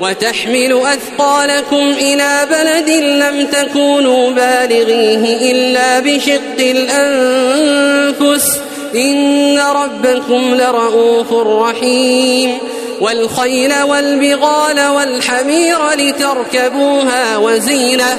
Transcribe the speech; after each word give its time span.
وتحمل 0.00 0.82
أثقالكم 0.86 1.76
إلى 1.76 2.46
بلد 2.50 2.90
لم 2.90 3.46
تكونوا 3.46 4.30
بالغيه 4.30 5.52
إلا 5.52 6.00
بشق 6.00 6.58
الأنفس. 6.58 8.60
إن 8.94 9.58
ربكم 9.58 10.54
لرؤوف 10.54 11.32
رحيم. 11.32 12.58
والخيل 13.00 13.82
والبغال 13.82 14.86
والحمير 14.86 15.90
لتركبوها 15.90 17.36
وزينة. 17.36 18.18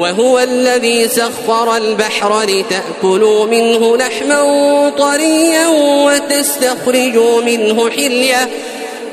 وهو 0.00 0.38
الذي 0.38 1.08
سخر 1.08 1.76
البحر 1.76 2.42
لتأكلوا 2.42 3.46
منه 3.46 3.96
لحما 3.96 4.92
طريا 4.98 5.68
وتستخرجوا 6.06 7.42
منه 7.42 7.90
حلية 7.90 8.48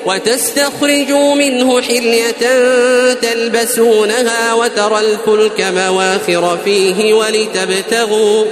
وتستخرجوا 0.06 1.36
منه 1.36 1.82
حلية 1.82 2.32
تلبسونها 3.14 4.54
وترى 4.54 5.00
الفلك 5.00 5.62
مواخر 5.62 6.58
فيه 6.66 7.14
ولتبتغوا 7.14 8.46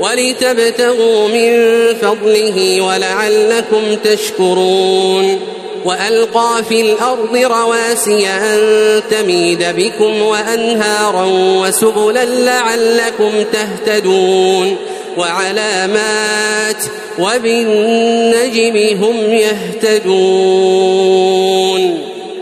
ولتبتغوا 0.00 1.28
من 1.28 1.54
فضله 2.02 2.80
ولعلكم 2.80 3.96
تشكرون 4.04 5.40
وألقى 5.84 6.64
في 6.68 6.80
الأرض 6.80 7.36
رواسي 7.36 8.28
أن 8.28 8.58
تميد 9.10 9.64
بكم 9.76 10.22
وأنهارا 10.22 11.24
وسبلا 11.32 12.24
لعلكم 12.24 13.32
تهتدون 13.52 14.76
وعلامات 15.16 16.84
وبالنجم 17.18 19.04
هم 19.04 19.16
يهتدون 19.34 20.90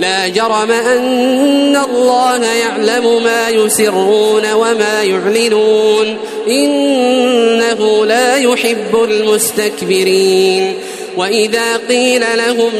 لا 0.00 0.28
جرم 0.28 0.70
أن 0.70 1.76
الله 1.76 2.44
يعلم 2.44 3.22
ما 3.22 3.48
يسرون 3.48 4.52
وما 4.52 5.02
يعلنون. 5.02 6.16
إنه 6.48 8.06
لا 8.06 8.36
يحب 8.36 9.04
المستكبرين. 9.04 10.74
وإذا 11.16 11.76
قيل 11.88 12.24
لهم 12.36 12.70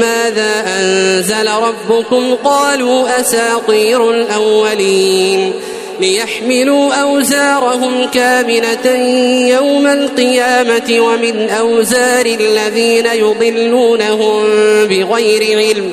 ماذا 0.00 0.64
أنزل 0.66 1.50
ربكم 1.50 2.34
قالوا 2.34 3.20
أساطير 3.20 4.10
الأولين. 4.10 5.52
ليحملوا 6.00 6.94
أوزارهم 6.94 8.06
كاملة 8.14 8.96
يوم 9.48 9.86
القيامة 9.86 11.00
ومن 11.00 11.50
أوزار 11.50 12.26
الذين 12.26 13.06
يضلونهم 13.06 14.44
بغير 14.86 15.58
علم. 15.58 15.92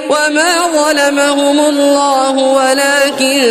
وما 0.11 0.67
ظلمهم 0.75 1.59
الله 1.59 2.31
ولكن 2.31 3.41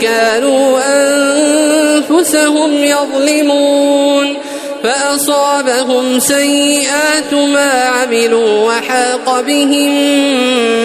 كانوا 0.00 0.80
أنفسهم 0.86 2.84
يظلمون 2.84 4.36
فأصابهم 4.82 6.18
سيئات 6.18 7.34
ما 7.34 7.70
عملوا 7.82 8.66
وحاق 8.66 9.40
بهم 9.40 9.92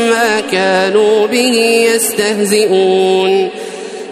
ما 0.09 0.39
كانوا 0.51 1.27
به 1.27 1.85
يستهزئون 1.93 3.49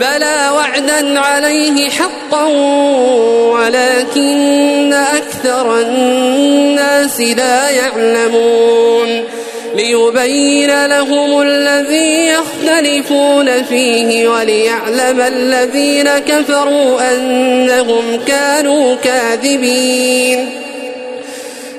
بلى 0.00 0.50
وعدا 0.54 1.20
عليه 1.20 1.90
حقا 1.90 2.44
ولكن 3.52 4.92
أكثر 4.92 5.80
الناس 5.80 7.20
لا 7.20 7.70
يعلمون 7.70 9.24
ليبين 9.74 10.86
لهم 10.86 11.42
الذي 11.42 12.26
يختلفون 12.26 13.62
فيه 13.62 14.28
وليعلم 14.28 15.20
الذين 15.20 16.08
كفروا 16.18 17.12
أنهم 17.12 18.20
كانوا 18.26 18.96
كاذبين 19.04 20.59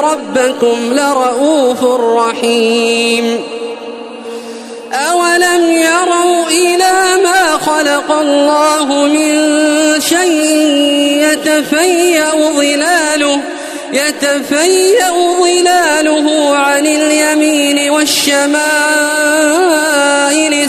ربكم 0.00 0.92
لرؤوف 0.92 1.84
رحيم. 2.00 3.44
أولم 4.92 5.72
يروا 5.72 6.48
إلى 6.48 7.22
ما 7.24 7.58
خلق 7.66 8.12
الله 8.12 9.06
من 9.06 9.34
شيء 10.00 10.44
يتفيأ 11.22 12.30
ظلاله 12.56 13.40
يتفيأ 13.92 15.10
ظلاله 15.40 16.56
عن 16.56 16.86
اليمين 16.86 17.90
والشمائل 17.90 18.54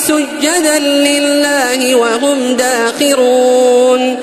سجدا 0.01 0.79
لله 0.79 1.95
وهم 1.95 2.55
داخرون. 2.55 4.19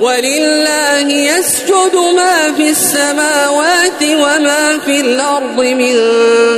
ولله 0.00 1.08
يسجد 1.12 1.96
ما 2.16 2.52
في 2.56 2.70
السماوات 2.70 4.02
وما 4.02 4.78
في 4.84 5.00
الأرض 5.00 5.60
من 5.60 5.94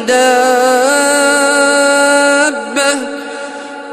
دابة. 0.07 0.23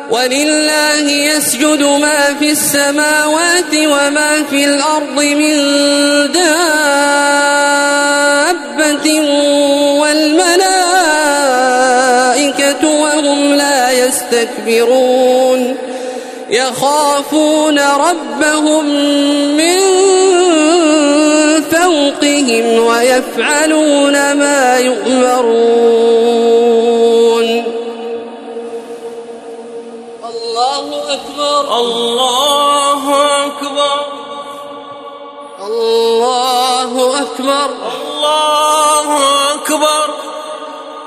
ولله 0.10 1.12
يسجد 1.12 1.84
ما 1.84 2.36
في 2.40 2.52
السماوات 2.52 3.74
وما 3.76 4.44
في 4.50 4.66
الأرض 4.66 5.22
من 5.24 5.56
دابة. 6.32 6.70
والملائكة 10.00 10.70
وهم 12.88 13.54
لا 13.54 13.92
يستكبرون. 13.92 15.78
يخافون 16.50 17.80
ربهم 17.80 18.86
من 19.58 19.80
فوقهم 21.72 22.86
ويفعلون 22.86 24.34
ما 24.34 24.78
يؤمرون. 24.78 26.20
الله 30.30 30.86
أكبر. 31.14 31.78
الله 31.80 33.04
أكبر. 33.46 34.00
الله 35.68 37.22
أكبر. 37.22 37.70
الله 38.02 39.08
أكبر. 39.54 40.29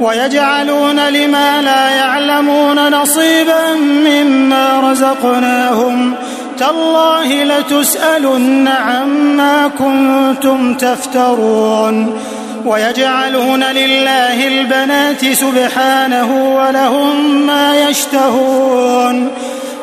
ويجعلون 0.00 1.08
لما 1.08 1.62
لا 1.62 1.90
يعلمون 1.90 2.88
نصيبا 2.88 3.74
مما 3.80 4.80
رزقناهم. 4.80 6.14
تالله 6.58 7.44
لتسألن 7.44 8.68
عما 8.68 9.70
كنتم 9.78 10.74
تفترون. 10.74 12.20
ويجعلون 12.66 13.64
لله 13.64 14.48
البنات 14.48 15.32
سبحانه 15.32 16.56
ولهم 16.56 17.46
ما 17.46 17.88
يشتهون. 17.88 19.28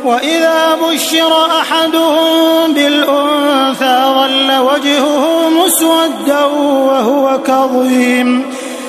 وإذا 0.05 0.77
بشر 0.89 1.31
أحدهم 1.61 2.73
بالأنثى 2.73 4.01
ظل 4.05 4.57
وجهه 4.57 5.49
مسودا 5.49 6.45
وهو 6.45 7.39
كظيم. 7.47 8.56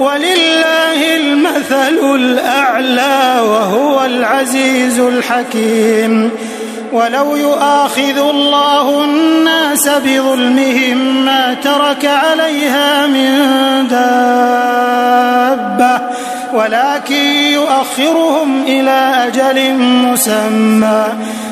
ولله 0.00 1.16
المثل 1.16 2.14
الأعلى 2.14 3.40
وهو 3.40 4.04
العزيز 4.04 4.98
الحكيم. 4.98 6.30
ولو 6.92 7.36
يؤاخذ 7.36 8.18
الله 8.18 9.04
الناس 9.04 9.88
بظلمهم 9.88 11.24
ما 11.24 11.54
ترك 11.54 12.04
عليها 12.04 13.06
من 13.06 13.38
دابة 13.88 14.90
ولكن 16.52 17.24
يؤخرهم 17.52 18.62
إلى 18.62 19.14
أجل 19.26 19.74
مسمى. 19.74 21.04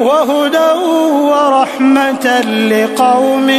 وهدى 0.00 0.72
ورحمة 1.12 2.40
لقوم 2.70 3.50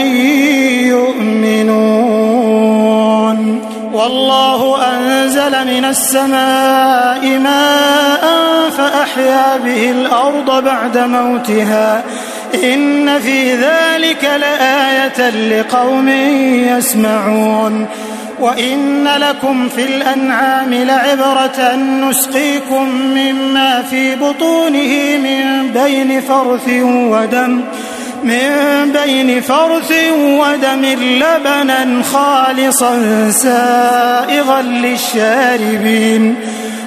يؤمنون. 0.87 2.57
والله 3.93 4.77
أنزل 4.93 5.51
من 5.51 5.85
السماء 5.85 7.37
ماء 7.37 8.23
فأحيا 8.77 9.57
به 9.65 9.91
الأرض 9.91 10.63
بعد 10.63 10.97
موتها. 10.97 12.03
إن 12.63 13.19
في 13.19 13.55
ذلك 13.55 14.23
لآية 14.23 15.29
لقوم 15.29 16.09
يسمعون. 16.77 17.85
وإن 18.39 19.07
لكم 19.07 19.69
في 19.69 19.85
الأنعام 19.85 20.73
لعبرة 20.73 21.75
نسقيكم 21.75 22.89
مما 22.89 23.81
في 23.81 24.15
بطونه 24.15 25.17
من 25.17 25.71
بين 25.73 26.21
فرث 26.21 26.69
ودم 26.83 27.61
من 28.23 28.91
بين 28.91 29.41
فرث 29.41 29.93
ودم 30.13 30.85
لبنا 31.01 32.03
خالصا 32.03 32.99
سائغا 33.31 34.61
للشاربين. 34.61 36.35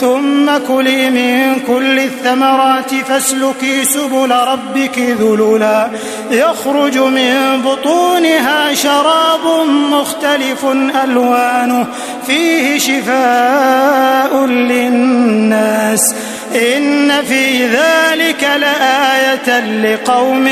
ثم 0.00 0.58
كلي 0.68 1.10
من 1.10 1.60
كل 1.66 1.98
الثمرات 1.98 2.94
فاسلكي 2.94 3.84
سبل 3.84 4.30
ربك 4.30 4.98
ذللا 4.98 5.90
يخرج 6.30 6.98
من 6.98 7.62
بطونها 7.64 8.74
شراب 8.74 9.66
مختلف 9.92 10.64
ألوانه 11.04 11.86
فيه 12.26 12.78
شفاء 12.78 14.46
للناس. 14.46 16.14
إن 16.54 17.22
في 17.22 17.66
ذلك 17.66 18.48
لآية 18.60 19.60
لقوم 19.60 20.46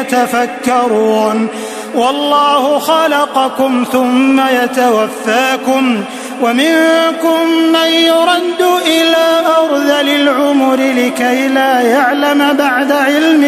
يتفكرون. 0.00 1.48
والله 1.94 2.78
خلقكم 2.78 3.84
ثم 3.92 4.40
يتوفاكم. 4.40 6.04
ومنكم 6.42 7.48
من 7.72 7.88
يرد 7.92 8.62
إلى 8.86 9.40
أرذل 9.58 10.08
العمر 10.08 10.76
لكي 10.76 11.48
لا 11.48 11.80
يعلم 11.80 12.52
بعد 12.52 12.92
علم 12.92 13.42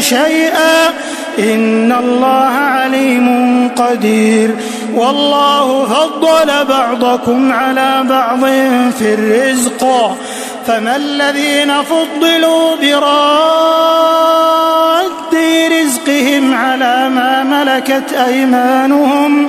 شيئا. 0.00 0.88
إن 1.38 1.92
الله 1.92 2.52
عليم 2.52 3.68
قدير. 3.76 4.50
والله 4.94 5.84
فضل 5.84 6.64
بعضكم 6.64 7.52
على 7.52 8.04
بعض 8.08 8.44
في 8.98 9.14
الرزق. 9.14 10.16
فما 10.66 10.96
الذين 10.96 11.72
فضلوا 11.82 12.76
براد 12.76 14.12
رزقهم 15.80 16.54
على 16.54 17.08
ما 17.08 17.42
ملكت 17.42 18.12
أيمانهم 18.12 19.48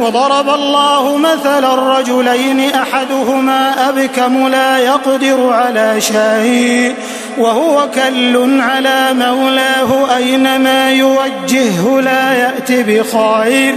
وضرب 0.00 0.48
الله 0.48 1.16
مثلا 1.16 1.74
الرجلين 1.74 2.74
أحدهما 2.74 3.88
أبكم 3.88 4.48
لا 4.48 4.78
يقدر 4.78 5.52
على 5.52 6.00
شيء 6.00 6.94
وهو 7.38 7.88
كل 7.94 8.60
على 8.60 9.08
مولاه 9.12 10.16
أينما 10.16 10.92
يوجهه 10.92 12.00
لا 12.00 12.32
يأتي 12.32 12.82
بخير 12.82 13.74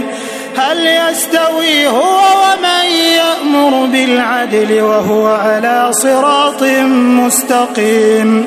هل 0.56 0.86
يستوي 0.86 1.88
هو 1.88 2.18
ومن 2.18 2.90
يأمر 3.16 3.86
بالعدل 3.86 4.82
وهو 4.82 5.26
على 5.26 5.88
صراط 5.92 6.62
مستقيم 7.22 8.46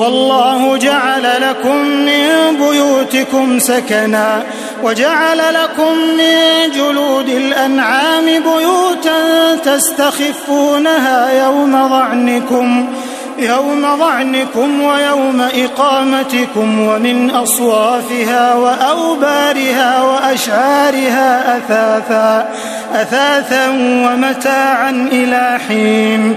والله 0.00 0.76
جعل 0.76 1.22
لكم 1.42 1.76
من 1.86 2.56
بيوتكم 2.56 3.58
سكنا 3.58 4.42
وجعل 4.82 5.38
لكم 5.38 5.92
من 6.18 6.70
جلود 6.74 7.28
الأنعام 7.28 8.24
بيوتا 8.24 9.54
تستخفونها 9.64 11.44
يوم 11.44 11.88
ظعنكم 11.88 12.86
يوم 13.38 13.96
ظعنكم 13.98 14.82
ويوم 14.82 15.40
إقامتكم 15.40 16.80
ومن 16.80 17.30
أصوافها 17.30 18.54
وأوبارها 18.54 20.02
وأشعارها 20.02 21.56
أثاثا 21.58 22.48
أثاثا 22.94 23.68
ومتاعا 23.78 25.08
إلى 25.12 25.58
حين 25.68 26.36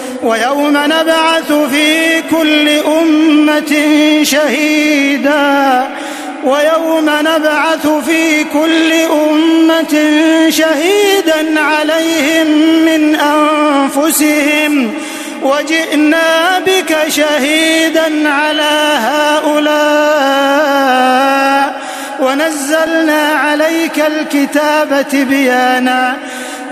ويوم 0.23 0.77
نبعث 0.77 1.51
في 1.71 2.21
كل 2.21 2.69
أمة 2.69 3.73
شهيدا. 4.23 5.87
ويوم 6.43 7.09
نبعث 7.21 7.87
في 8.05 8.43
كل 8.43 8.93
أمة 8.93 10.11
شهيدا 10.49 11.59
عليهم 11.59 12.47
من 12.85 13.15
أنفسهم. 13.15 14.93
وجئنا 15.41 16.59
بك 16.59 16.97
شهيدا 17.07 18.29
على 18.29 18.97
هؤلاء. 18.97 19.81
ونزلنا 22.19 23.27
عليك 23.27 23.99
الكتاب 24.07 25.05
تبيانا 25.11 26.17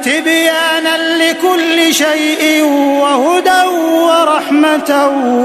تبيانا 0.10 0.96
لكل 1.18 1.94
شيء 1.94 2.64
وهدى 3.02 3.64
ورحمة 3.78 4.92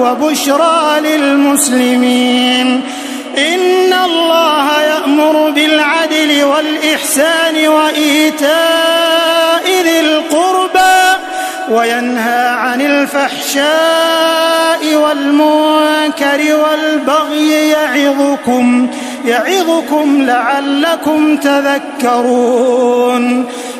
وبشرى 0.02 1.00
للمسلمين. 1.00 2.80
إن 3.38 3.92
الله 3.92 4.80
يأمر 4.80 5.50
بالعدل 5.50 6.44
والإحسان 6.44 7.68
وإيتاء 7.68 9.64
ذي 9.82 10.00
القربى 10.00 11.18
وينهى 11.70 12.48
عن 12.48 12.80
الفحشاء 12.80 13.64
والمنكر 14.94 16.40
والبغي 16.56 17.68
يعظكم 17.68 18.88
يعظكم 19.24 20.22
لعلكم 20.22 21.36
تذكرون. 21.36 23.24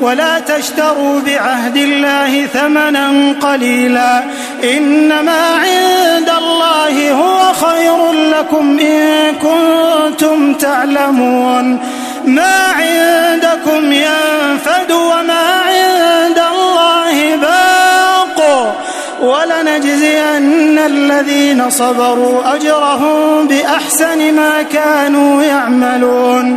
ولا 0.00 0.40
تشتروا 0.40 1.20
بعهد 1.20 1.76
الله 1.76 2.46
ثمنا 2.46 3.34
قليلا 3.40 4.24
إنما 4.64 5.40
عند 5.40 6.30
الله 6.38 7.12
هو 7.12 7.52
خير 7.52 8.12
لكم 8.12 8.78
إن 8.78 9.34
كنتم 9.34 10.54
تعلمون 10.54 11.78
ما 12.24 12.56
عندكم 12.78 13.92
ينفد 13.92 14.92
وما 14.92 15.62
عند 15.66 16.38
الله 16.52 17.36
باق 17.36 18.74
ولنجزين 19.22 20.78
الذين 20.78 21.70
صبروا 21.70 22.54
أجرهم 22.54 23.46
بأحسن 23.48 24.34
ما 24.34 24.62
كانوا 24.62 25.42
يعملون 25.42 26.56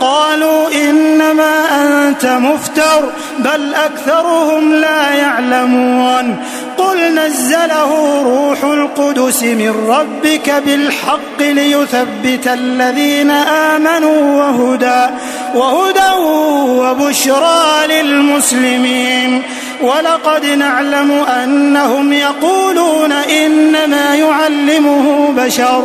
قالوا 0.00 0.68
إنما 0.88 1.54
أنت 1.82 2.26
مفتر 2.26 3.12
بل 3.38 3.74
أكثرهم 3.74 4.74
لا 4.74 5.14
يعلمون. 5.14 6.36
قل 6.78 7.14
نزله 7.14 8.22
روح 8.22 8.64
القدس 8.64 9.42
من 9.42 9.74
ربك 9.88 10.62
بالحق 10.66 11.40
ليثبت 11.40 12.46
الذين 12.46 13.30
آمنوا 13.30 14.42
وهدى 14.42 15.14
وهدى 15.54 16.12
وبشرى 16.80 17.86
للمسلمين. 17.88 19.42
ولقد 19.82 20.46
نعلم 20.46 21.10
أنهم 21.12 22.12
يقولون 22.12 23.12
إنما 23.12 24.14
يعلمه 24.14 25.34
بشر 25.36 25.84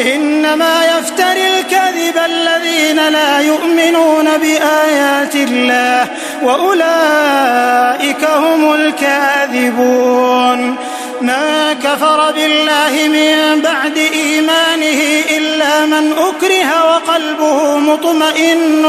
إنما 0.00 0.84
يفتري 0.84 1.58
الكذب 1.58 2.18
الذين 2.24 3.08
لا 3.08 3.40
يؤمنون 3.40 4.38
بآيات 4.38 5.34
الله 5.34 6.08
وأولئك 6.42 8.24
هم 8.24 8.74
الكاذبون. 8.74 10.76
ما 11.20 11.72
كفر 11.72 12.32
بالله 12.32 13.08
من 13.08 13.60
بعد 13.60 13.98
إيمانه 14.12 15.00
إلا 15.36 15.86
من 15.86 16.12
أكره 16.12 16.94
وقلبه 16.94 17.76
مطمئن 17.76 18.82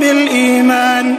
بالإيمان. 0.00 1.16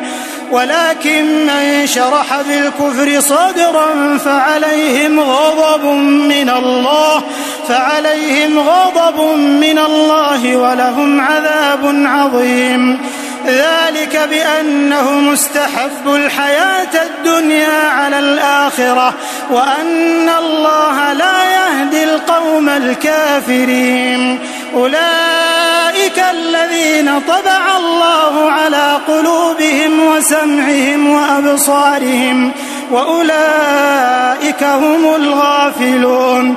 ولكن 0.52 1.46
من 1.46 1.88
شرح 1.88 2.42
بالكفر 2.42 3.22
صدرا 3.22 4.18
فعليهم 4.18 5.20
غضب 5.20 5.86
من 6.06 6.50
الله 6.50 7.24
فعليهم 7.70 8.60
غضب 8.60 9.22
من 9.38 9.80
الله 9.80 10.58
ولهم 10.58 11.22
عذاب 11.22 12.04
عظيم. 12.06 13.00
ذلك 13.48 14.30
بأنهم 14.30 15.34
استحبوا 15.34 16.18
الحياة 16.18 17.04
الدنيا 17.04 17.90
على 17.90 18.20
الآخرة 18.20 19.14
وأن 19.52 20.30
الله 20.30 21.14
لا 21.14 21.44
يهدي 21.44 22.04
القوم 22.04 22.70
الكافرين. 22.70 24.40
أولئك 24.76 26.24
الذين 26.32 27.22
طبع 27.28 27.78
الله 27.78 28.52
على 28.52 28.98
قلوبهم 29.08 30.06
وسمعهم 30.08 31.10
وأبصارهم 31.10 32.52
وأولئك 32.92 34.64
هم 34.64 35.16
الغافلون. 35.16 36.56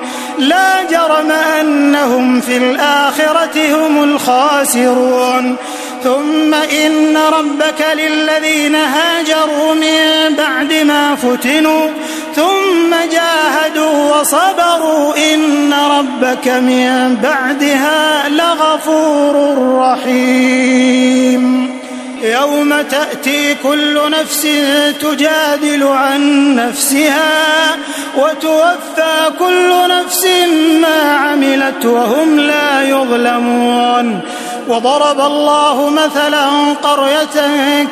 لا 0.49 0.83
جرم 0.91 1.31
أنهم 1.31 2.41
في 2.41 2.57
الآخرة 2.57 3.75
هم 3.75 4.03
الخاسرون. 4.03 5.57
ثم 6.05 6.55
إن 6.55 7.17
ربك 7.17 7.87
للذين 7.95 8.77
هاجروا 8.77 9.75
من 9.75 10.35
بعد 10.39 10.73
ما 10.73 11.17
فتنوا. 11.17 11.87
ثم 12.37 12.95
جاهدوا 13.13 14.21
وصبروا. 14.21 15.15
إن 15.35 15.73
ربك 15.73 16.49
من 16.49 17.17
بعدها 17.23 18.29
لغفور 18.29 19.59
رحيم. 19.79 21.43
يوم 22.23 22.75
تأتي 22.91 23.55
كل 23.63 24.11
نفس 24.11 24.47
تجادل 25.01 25.83
عن 25.89 26.55
نفسها 26.55 27.77
وتوفى 28.17 29.31
كل 29.39 29.62
عملت 31.73 31.85
وهم 31.85 32.41
لا 32.41 32.83
يظلمون. 32.83 34.21
وضرب 34.69 35.21
الله 35.21 35.91
مثلا 35.91 36.47
قرية 36.83 37.37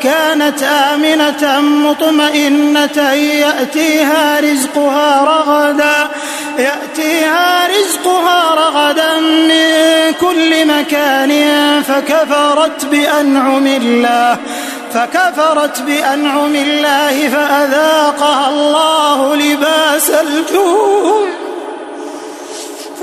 كانت 0.02 0.62
آمنة 0.62 1.60
مطمئنة 1.60 3.12
يأتيها 3.12 4.40
رزقها 4.40 5.24
رغدا 5.24 6.08
يأتيها 6.58 7.68
رزقها 7.68 8.54
رغدا 8.54 9.20
من 9.20 10.12
كل 10.20 10.66
مكان 10.66 11.32
فكفرت 11.82 12.84
بأنعم 12.84 13.66
الله 13.66 14.36
فكفرت 14.94 15.82
بأنعم 15.82 16.54
الله 16.54 17.28
فأذاقها 17.28 18.48
الله 18.48 19.34
لباس 19.36 20.10
الجوع. 20.10 21.49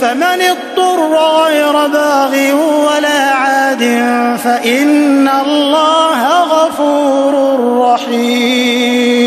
فمن 0.00 0.42
اضطر 0.42 1.16
غير 1.16 1.86
باغ 1.86 2.54
ولا 2.86 3.30
عاد 3.30 3.82
فإن 4.44 5.28
الله 5.28 6.40
غفور 6.42 7.34
رحيم. 7.80 9.26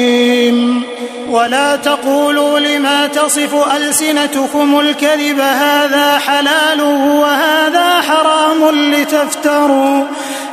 ولا 1.29 1.75
تقولوا 1.75 2.59
لما 2.59 3.07
تصف 3.07 3.75
ألسنتكم 3.75 4.79
الكذب 4.79 5.39
هذا 5.39 6.17
حلال 6.17 6.81
وهذا 7.21 8.01
حرام 8.01 8.69
لتفتروا 8.93 10.05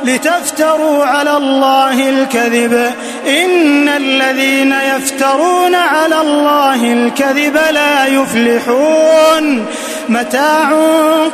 لتفتروا 0.03 1.05
على 1.05 1.37
الله 1.37 2.09
الكذب. 2.09 2.93
إن 3.27 3.89
الذين 3.89 4.71
يفترون 4.71 5.75
على 5.75 6.21
الله 6.21 6.93
الكذب 6.93 7.57
لا 7.71 8.05
يفلحون. 8.05 9.65
متاع 10.09 10.73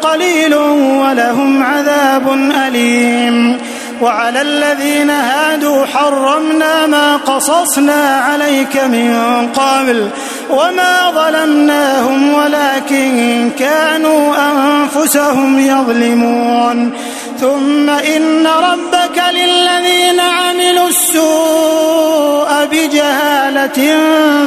قليل 0.02 0.56
ولهم 0.56 1.64
عذاب 1.64 2.52
أليم. 2.68 3.58
وعلى 4.02 4.42
الذين 4.42 5.10
هادوا 5.10 5.86
حرمنا 5.86 6.88
ما 6.88 7.18
قصصنا 7.18 8.22
عليك 8.26 8.78
من 8.78 9.16
قبل 9.56 10.10
وما 10.50 11.12
ظلمناهم 11.12 12.34
ولكن 12.34 13.50
كانوا 13.60 14.36
أنفسهم 14.52 15.60
يظلمون. 15.60 16.92
ثم 17.40 17.90
إن 17.90 18.48
ربك 18.48 19.24
للذين 19.32 20.20
عملوا 20.20 20.88
السوء 20.88 22.50
بجهالة 22.72 23.98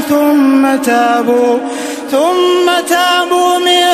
ثم 0.09 0.77
تابوا. 0.77 1.59
ثم 2.11 2.87
تابوا 2.89 3.59
من 3.59 3.85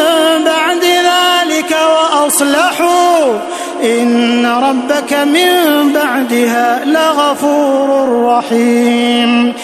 بعد 0.45 0.85
ذلك 0.85 1.77
وأصلحوا. 1.95 3.39
إن 3.83 4.47
ربك 4.47 5.13
من 5.13 5.49
بعدها 5.93 6.85
لغفور 6.85 8.23
رحيم. 8.25 9.55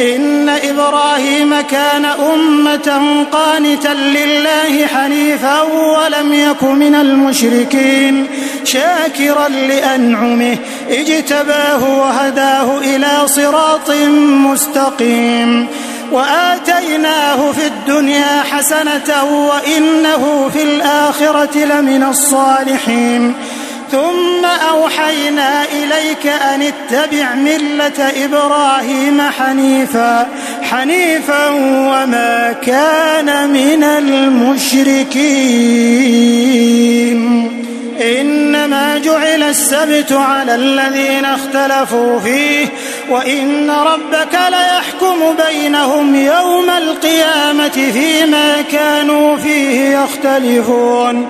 إن 0.00 0.48
إبراهيم 0.48 1.60
كان 1.60 2.04
أمة 2.04 3.24
قانتا 3.32 3.88
لله 3.88 4.86
حنيفا 4.86 5.62
ولم 5.62 6.32
يك 6.32 6.62
من 6.62 6.94
المشركين. 6.94 8.26
شاكرا 8.64 9.48
لأنعمه 9.48 10.56
اجتباه 10.90 11.98
وهداه 11.98 12.78
إلى 12.78 13.10
صراط 13.26 13.90
مستقيم. 14.50 15.66
وآتيناه 16.12 17.52
في 17.52 17.66
الدنيا 17.66 18.42
حسنة 18.50 19.24
وإنه 19.24 20.50
في 20.52 20.62
الآخرة 20.62 21.58
لمن 21.58 22.02
الصالحين. 22.02 23.34
ثم 23.92 24.44
أوحينا 24.70 25.64
إليك 25.64 26.26
أن 26.26 26.62
اتبع 26.62 27.34
ملة 27.34 28.12
إبراهيم 28.24 29.20
حنيفا 29.38 30.26
حنيفا 30.62 31.48
وما 31.48 32.54
كان 32.62 33.50
من 33.50 33.84
المشركين. 33.84 35.18
إنما 38.00 38.98
جعل 38.98 39.42
السبت 39.42 40.12
على 40.12 40.54
الذين 40.54 41.24
اختلفوا 41.24 42.18
فيه 42.18 42.66
وإن 43.10 43.70
ربك 43.70 44.38
ليحكم 44.48 45.16
بينهم 45.46 46.14
يوم 46.14 46.70
القيامة 46.70 47.90
فيما 47.92 48.62
كانوا 48.72 49.36
فيه 49.36 49.98
يختلفون. 49.98 51.28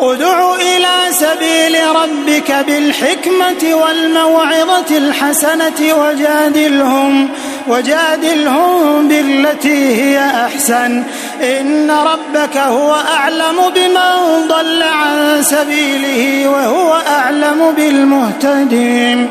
ادع 0.00 0.54
إلى 0.54 1.12
سبيل 1.12 1.76
ربك 1.94 2.52
بالحكمة 2.66 3.74
والموعظة 3.74 4.96
الحسنة 4.96 5.94
وجادلهم 5.94 7.28
وجادلهم 7.68 9.08
بالتي 9.08 10.02
هي 10.02 10.18
أحسن. 10.46 11.02
إن 11.42 11.90
ربك 11.90 12.56
هو 12.56 12.94
أعلم 12.94 13.56
بمن 13.74 14.48
ضل 14.48 14.82
عن 14.82 15.42
سبيله 15.42 16.48
وهو 16.48 17.02
أعلم 17.08 17.74
بالمهتدين. 17.76 19.30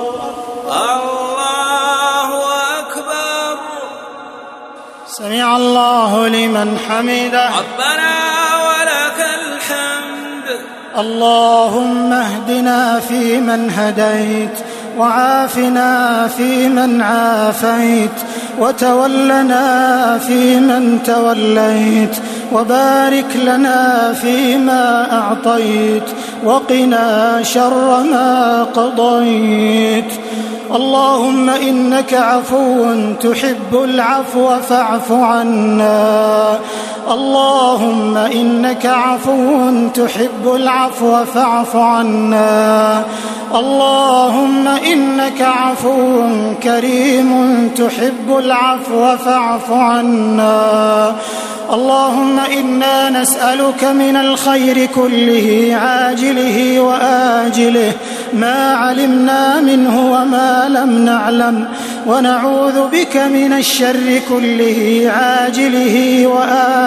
الله 0.71 2.30
أكبر. 2.80 3.58
سمع 5.08 5.58
الله 5.58 6.28
لمن 6.28 6.78
حمده. 6.89 7.49
ربنا 7.49 8.13
ولك 8.67 9.19
الحمد. 9.41 10.60
اللهم 10.97 12.13
اهدنا 12.13 12.99
فيمن 12.99 13.69
هديت. 13.69 14.58
وعافنا 14.97 16.27
فيمن 16.27 17.01
عافيت 17.01 18.17
وتولنا 18.60 20.17
فيمن 20.17 21.03
توليت 21.06 22.17
وبارك 22.53 23.36
لنا 23.43 24.13
فيما 24.13 25.12
أعطيت 25.12 26.03
وقنا 26.45 27.39
شر 27.43 28.03
ما 28.03 28.63
قضيت. 28.63 30.12
اللهم 30.75 31.49
إنك 31.49 32.13
عفو 32.13 32.93
تحب 33.21 33.73
العفو 33.84 34.49
فاعف 34.69 35.12
عنا. 35.12 36.60
اللهم 37.12 38.18
إنك 38.18 38.86
عفو 38.86 39.72
تحب 39.94 40.56
العفو 40.56 41.26
فاعف 41.26 41.76
عنا. 41.76 43.04
اللهم 43.56 44.68
إنك 44.68 45.42
عفو 45.42 46.22
كريم 46.63 47.70
تحب 47.78 48.38
العفو 48.38 49.18
فاعف 49.18 49.72
عنا. 49.72 51.16
اللهم 51.74 52.39
إنا 52.39 53.10
نسألك 53.10 53.84
من 53.84 54.16
الخير 54.16 54.86
كله 54.86 55.78
عاجله 55.82 56.80
وآجله. 56.80 57.92
ما 58.34 58.74
علمنا 58.74 59.62
منه 59.62 60.12
وما 60.12 60.68
لم 60.70 61.06
نعلم. 61.06 61.68
ونعوذ 62.08 62.88
بك 62.88 63.18
من 63.18 63.54
الشر 63.54 64.22
كله 64.30 65.12
عاجله 65.16 66.28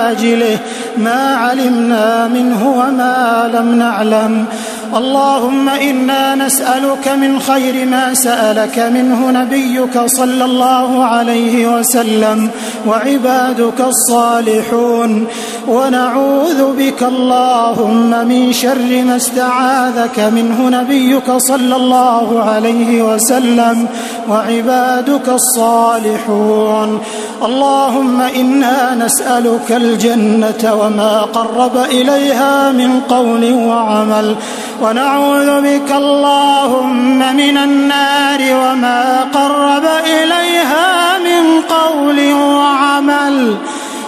واجله 0.07 0.59
ما 0.97 1.37
علمنا 1.37 2.29
منه 2.29 2.67
وما 2.67 3.51
لم 3.55 3.75
نعلم. 3.79 4.45
اللهم 4.95 5.69
إنا 5.69 6.35
نسألك 6.35 7.09
من 7.09 7.41
خير 7.41 7.87
ما 7.87 8.15
سألك 8.15 8.79
منه 8.79 9.31
نبيك 9.31 10.01
صلى 10.07 10.45
الله 10.45 11.05
عليه 11.05 11.79
وسلم 11.79 12.51
وعبادك 12.87 13.81
الصالحون 13.81 15.27
ونعوذ 15.69 16.73
بك 16.79 17.03
اللهم 17.03 18.11
من 18.29 18.53
شر 18.53 19.03
ما 19.07 19.17
استعاذك 19.17 20.19
منه 20.21 20.69
نبيك 20.69 21.33
صلى 21.37 21.77
الله 21.77 22.43
عليه 22.43 23.03
وسلم 23.03 23.87
وعبادك 24.29 25.29
الصالحون 25.29 27.01
اللهم 27.45 28.21
إنا 28.21 28.95
نسألك 28.95 29.73
الجنة 29.73 30.75
وما 30.75 31.21
قرب 31.21 31.77
إليها 31.77 32.73
من 32.73 33.01
قول 33.01 33.55
وعمل 33.55 34.37
ونعوذ 34.83 35.61
بك 35.61 35.93
اللهم 35.93 37.19
من 37.37 37.57
النار 37.57 38.41
وما 38.41 39.21
قرب 39.35 39.85
إليها 40.07 41.19
من 41.19 41.61
قول 41.61 42.33
وعمل. 42.33 43.57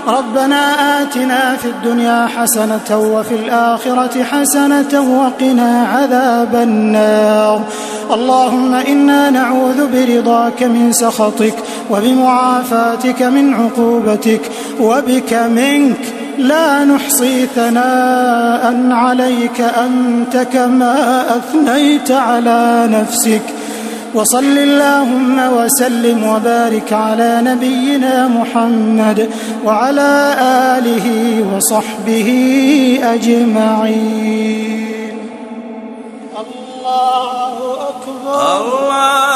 ربنا 0.08 1.02
آتنا 1.02 1.56
في 1.56 1.68
الدنيا 1.68 2.28
حسنة 2.36 2.98
وفي 2.98 3.34
الآخرة 3.34 4.24
حسنة 4.24 5.20
وقنا 5.20 5.88
عذاب 5.92 6.54
النار. 6.54 7.60
اللهم 8.10 8.74
إنا 8.74 9.30
نعوذ 9.30 9.86
برضاك 9.86 10.62
من 10.62 10.92
سخطك 10.92 11.54
وبمعافاتك 11.90 13.22
من 13.22 13.54
عقوبتك 13.54 14.40
وبك 14.80 15.32
منك. 15.32 16.17
لا 16.38 16.84
نحصي 16.84 17.46
ثناء 17.46 18.86
عليك 18.90 19.60
أنت 19.60 20.36
كما 20.36 21.24
أثنيت 21.36 22.10
على 22.10 22.88
نفسك. 22.90 23.42
وصل 24.14 24.44
اللهم 24.44 25.52
وسلم 25.52 26.24
وبارك 26.24 26.92
على 26.92 27.40
نبينا 27.42 28.28
محمد 28.28 29.30
وعلى 29.64 30.36
آله 30.78 31.06
وصحبه 31.56 32.28
أجمعين. 33.04 34.78
الله 36.38 37.78
أكبر. 37.88 38.56
الله 38.56 39.28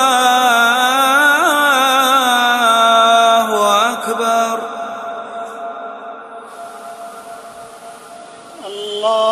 أكبر. 3.92 4.81
Love. 9.02 9.31